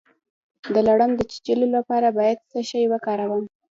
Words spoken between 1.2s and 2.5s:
چیچلو لپاره باید